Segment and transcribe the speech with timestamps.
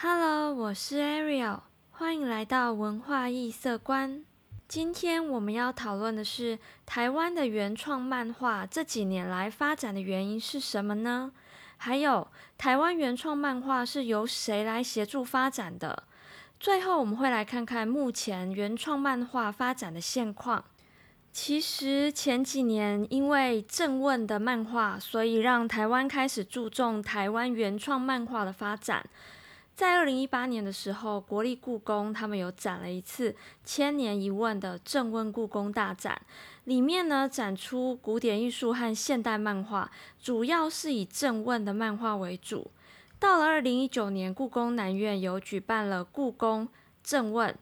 [0.00, 1.58] Hello，我是 Ariel，
[1.90, 4.24] 欢迎来到文化异色观。
[4.68, 11.32] 今天我们要讨论的是台湾的原创漫画这几年来发展的原因是什么呢？
[11.78, 16.04] 还有台湾原创漫画是由谁来协助发展的？
[16.60, 20.64] 最后我们会来看看目前原创漫画发展的现况。
[21.32, 29.04] 其实前几年因为正问的漫画，所以让台湾开始注重台湾原创漫画的发展。
[29.78, 36.20] 在二零一八年的时候，国立故宫他们有展了一次千年一问的正问故宫大展，
[36.64, 39.88] 里面呢展出古典艺术和现代漫画，
[40.20, 42.72] 主要是以正问的漫画为主。
[43.20, 46.66] 到了二零一九年，故宫南院有举办了故宫
[47.04, 47.54] 正问。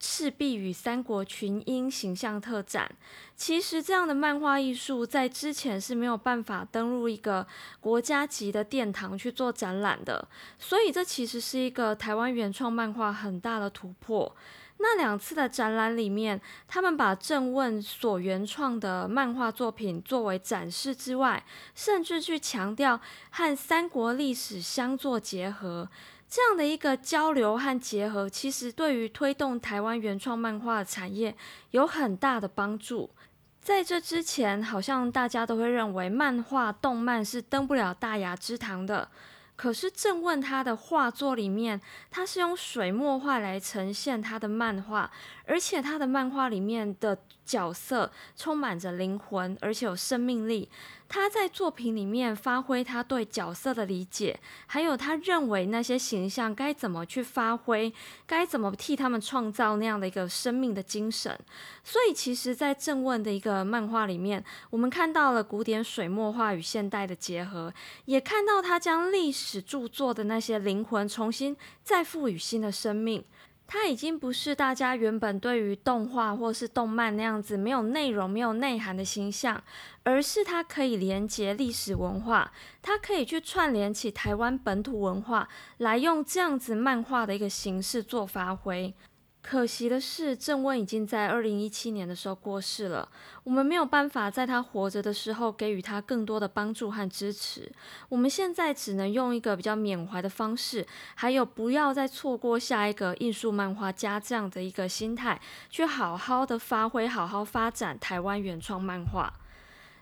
[0.00, 2.90] 赤壁与三国群英形象特展，
[3.36, 7.46] 其实这样的漫画艺术在之前是没有办法登入一个
[7.80, 10.26] 国家级的殿堂去做展览的，
[10.58, 14.34] 所以这其实是一个台湾原创漫画很大的突破。
[14.82, 21.44] 那两次的展览里面，他们把正问所原创的漫画作品作为展示之外，
[21.74, 25.86] 甚至去强调和三国历史相做结合。
[26.30, 31.36] 这样的一个交流和结合，其实对于推动台湾原创漫画产业
[31.72, 33.10] 有很大的帮助。
[33.60, 39.08] 在这之前，好像大家都会认为漫画、动漫是登不了大雅之堂的。
[39.56, 41.78] 可是正问他的画作里面，
[42.10, 45.10] 他是用水墨画来呈现他的漫画，
[45.44, 50.70] 而且他的漫画里面的角色充满着灵魂，而且有生命力。
[51.12, 57.92] 他在作品里面发挥他对角色的理解，还有他认为那些形象该怎么去发挥，
[58.28, 61.36] 该怎么替他们创造那样的一个生命的精神。
[61.82, 73.24] 所以，其实，在正问的一个漫画里面，我们看到了古典水墨画与现代的结合，也看到他将历史著作的那些灵魂重新再赋予新的生命。
[73.72, 79.62] 它已经不是大家原本对于动画或是动漫那样子没有内容、没有内涵的形象，
[80.02, 82.50] 而是它可以连接历史文化，
[82.82, 85.48] 它可以去串联起台湾本土文化，
[85.78, 88.92] 来用这样子漫画的一个形式做发挥。
[89.42, 93.08] 可惜的是，郑温已经在二零一七年的时候过世了。
[93.42, 97.72] 我们没有办法在他活着的时候给予他更多的帮助和支持。
[98.10, 105.40] 我们现在只能用一个比较缅怀的方式，还有不要再错过下一个艺术漫画家这样的一个心态，
[105.70, 109.32] 去好好的发挥、好好发展台湾原创漫画。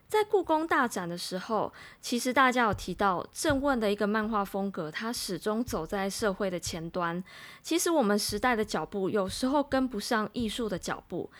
[0.08, 1.70] 在故宫大展的时候，
[2.00, 7.22] 其实大家有提到郑问的一个漫画风格，他始终走在社会的前端。
[7.62, 11.30] 其实我们时代的脚步有时候跟不上艺术的脚步。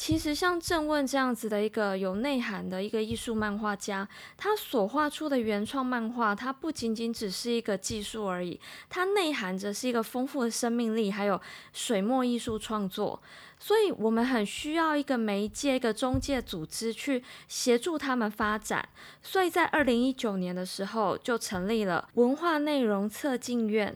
[0.00, 11.38] 其实像郑问这样子的一个有内涵的一个艺术漫画家，他所画出的原创漫画，它不仅仅只是一个技术而已，它内涵着是一个丰富的生命力，还有
[11.74, 13.20] 水墨艺术创作。
[13.58, 18.88] 所以我们很需要一个媒介、一个中介组织去协助他们发展。
[19.22, 23.94] 所以在二零一九年的时候，就成立了文化内容策进院。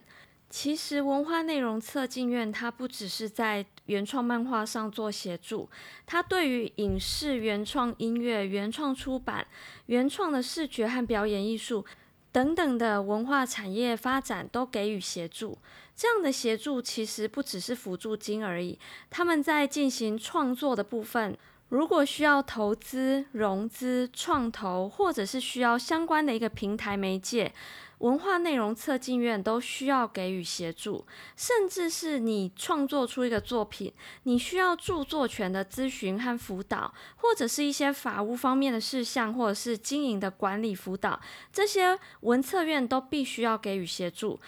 [0.57, 5.69] 其实文化内容策进院，它不只是在原创漫画上做协助，
[6.07, 9.45] 它对于影视、原创音乐、原创出版、
[9.87, 11.85] 原创的视觉和表演艺术
[12.31, 15.59] 等等的文化产业发展都给予协助。
[15.97, 18.79] 这样的协助其实不只是辅助金而已，
[19.11, 21.37] 他们在进行创作的部分，
[21.69, 27.53] 如果需要投资、融资、创投，或者是需要相关的一个平台媒介。
[27.99, 33.91] 文化内容策进院都需要给予协助，甚至是你创作出一个作品，
[34.25, 41.19] 你需要著作权的咨询和辅导，或者是一些法务方面的事项，或者是经营的管理辅导，
[41.51, 44.39] 这些文策院都必须要给予协助。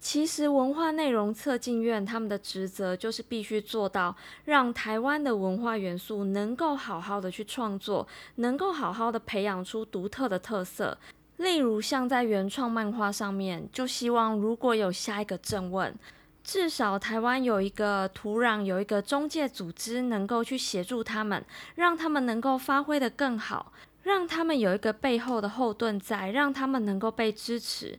[0.00, 4.16] 其实文化内容策进院他们的职责就是必须做到，
[4.46, 10.96] 让台湾的文化元素能够好好的去创作，能够好好的培养出独特的特色。
[11.36, 15.94] 例如，像在原创漫画上面，就希望如果有下一个正问，
[16.42, 21.44] 至少台湾有一个土壤，有一个中介组织能够去协助他们，
[21.74, 23.72] 让他们能够发挥的更好，
[24.02, 27.98] 让他们有一个背后的后盾在，让他们能够被支持。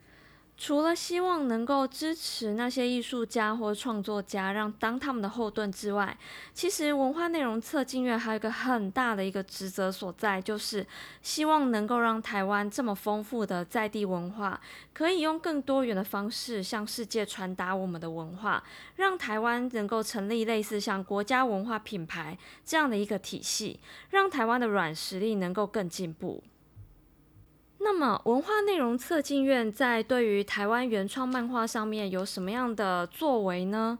[0.58, 6.16] 除了希望能够支持那些艺术家或创作家，让当他们的后盾之外，
[6.54, 10.86] 其实文化内容策进院还有一个很大的一个职责所在，就是
[11.24, 14.62] 希望能够让台湾这么丰富的在地文化，
[14.94, 18.64] 可以用更多元的方式向世界传达我们的文化，
[18.98, 23.80] 让台湾能够成立类似像国家文化品牌这样的一个体系，
[24.12, 26.44] 让台湾的软实力能够更进步。
[27.92, 34.00] 那么，文化内容策进院在对于台湾原创漫画上面有什么样的作为呢？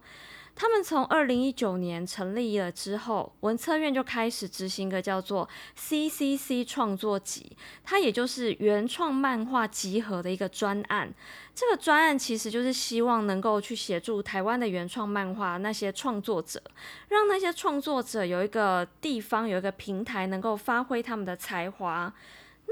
[0.56, 5.48] 他们从二零一九年成立了之后，文策院就开始执行一个叫做
[5.78, 7.52] CCC 创作集，
[7.84, 11.14] 它也就是原创漫画集合的一个专案。
[11.54, 16.62] 这个专案其实就是希望能够去协助台湾的原创漫画那些创作者，
[17.10, 22.14] 让那些创作者有一个地方、有一个平台，能够发挥他们的才华。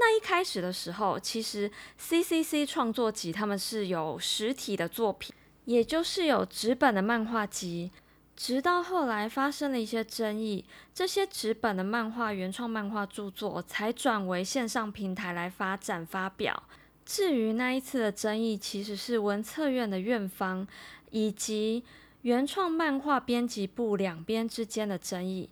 [0.00, 1.70] 那一开始的时候，其实
[2.00, 5.32] CCC 创作集他们是有实体的作品。
[5.66, 7.92] 也就是有纸本的漫画集，
[8.34, 16.60] 直到后来发生了一些争议，这些纸本的漫画原创漫画著作才转为线上平台来发展发表。
[17.04, 20.66] 至于那一次的争议，其实是文策院的院方
[21.10, 21.84] 以及
[22.22, 25.48] 原创漫画编辑部两边之间的争议。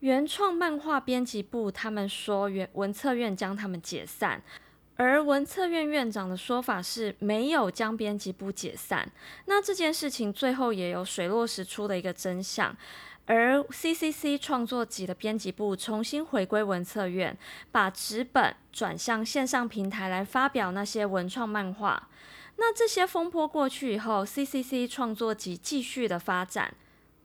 [0.00, 4.42] 原创漫画编辑部他们说，原文策院将他们解散。
[4.96, 9.10] 而文策院院长的说法是没有将编辑部解散，
[9.46, 12.76] 那这件事情最后也有水落石出的一个真相。
[13.24, 17.36] 而 CCC 创作集的编辑部重新回归文策院，
[17.70, 22.08] 把纸本转向线上平台来发表那些文创漫画。
[22.56, 26.74] 那这些风波过去以后，CCC 创作集继续的发展。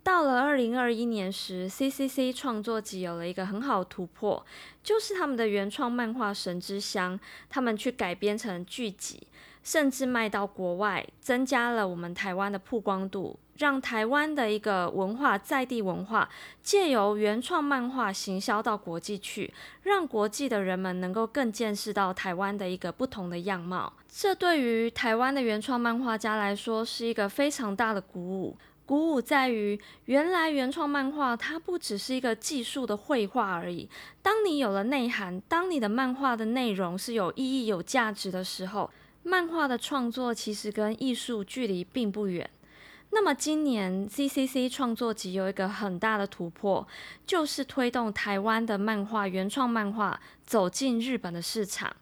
[0.06, 4.46] 到了二零二一年时，CCC 创作集有了一个很好的突破，
[4.84, 7.18] 就是他们的原创漫画《神之乡》，
[7.50, 9.26] 他们去改编成剧集，
[9.64, 16.30] 甚至卖到国外，增加了我们台湾的曝光度，让台湾的一个文化在地文化
[16.62, 19.52] 借由原创漫画行销到国际去，
[19.82, 23.92] 让国际的人们能够更见识到台湾的一个不同的样貌。
[24.08, 28.56] 这对于台湾的原创漫画家来说，是一个非常大的鼓舞。
[28.86, 33.90] 鼓舞在于，原来原创漫画它不只是一个技术的绘画而已。
[34.22, 38.92] 当你有了内涵，当你的漫画的内容是有意义、有价值的时候，
[39.24, 42.48] 漫画的创作其实跟艺术距离并不远。
[43.10, 46.86] 那么今年 CCC 创作集有一个很大的突破，
[47.26, 51.96] 就是推动台湾的漫画原创漫画走进日本的市场。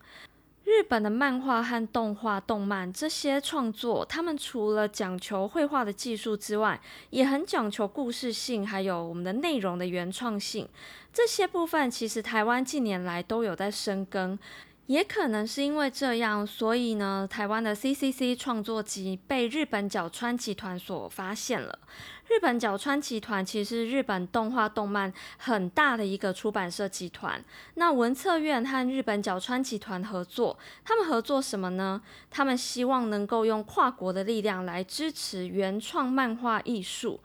[0.66, 6.80] 日本的漫画和动画、动漫这些创作，他们除了讲求绘画的技术之外，
[7.10, 10.68] 也很讲求故事性，还有我们的内容的原创性。
[11.12, 14.40] 这些部分其实台湾近年来都有在深耕。
[14.88, 21.80] 也可能是因为这样，所以呢，台湾的 CCC 创作集被日本角川集团所发现了。
[22.28, 27.44] 日本角川集团其实是日本动画动漫很大的一个出版社集团。
[27.76, 32.02] 那文策院和日本角川集团合作，他们合作什么呢？
[32.30, 37.22] 他们希望能够用跨国的力量来支持原创漫画艺术，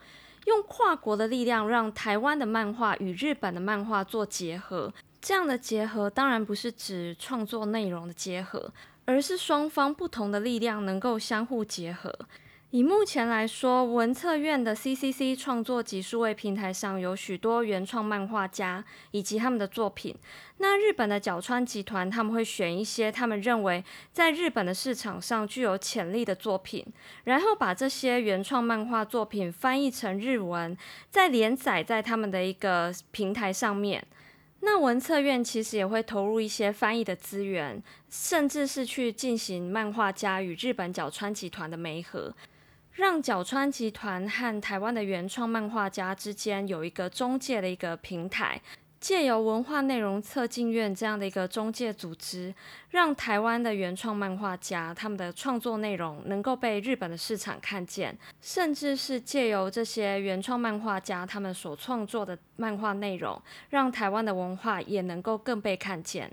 [0.46, 4.93] 用跨国的力量让台湾的漫画与日本的漫画做结合。
[5.20, 8.73] 这样的结合当然不是指创作内容的结合，
[9.05, 12.12] 而是双方不同的力量能够相互结合。
[12.70, 20.15] 以目前来说，文策院的 CCC 创作及数位平台上有许多原创漫画家以及他们的作品。
[20.59, 23.82] 那日本的角川集团他们会选一些他们认为
[24.12, 26.85] 在日本的市场上具有潜力的作品，
[27.25, 30.76] 然后把这些原创漫画作品翻译成日文，
[31.11, 34.06] 再连载在他们的一个平台上面。
[34.60, 42.34] 那文策院其实也会投入一些翻译的资源，甚至是去进行漫画家与日本角川集团的媒合，
[42.93, 48.60] 让角川集团和台湾的原创漫画家之间有一个中介的一个平台。
[49.00, 52.52] 借由文化内容策进院这样的一个中介组织，
[52.90, 63.40] 让台湾的原创漫画家他们的创作内容能够被日本的市场看见，甚至是借由这些原创漫画家他们所创作的漫画内容，
[63.70, 66.31] 让台湾的文化也能够更被看见。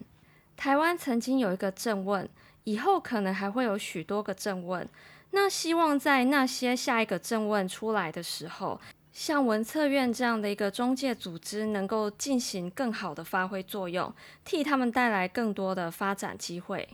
[0.57, 2.27] 台湾曾经有一个正问，
[2.63, 4.87] 以后可能还会有许多个正问，
[5.31, 8.81] 那希望在那些下一个正问出来的时候。
[9.15, 16.89] 像文策院这样的一个中介组织，能够进行更好的发挥作用，替他们带来更多的发展机会。